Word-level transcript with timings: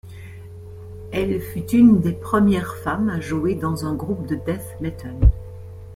Elle 1.11 1.39
fut 1.39 1.61
une 1.77 2.01
des 2.01 2.13
premières 2.13 2.75
femmes 2.77 3.07
à 3.09 3.21
jouer 3.21 3.53
dans 3.53 3.85
un 3.85 3.93
groupe 3.93 4.25
de 4.25 4.33
death 4.33 4.75
metal. 4.81 5.13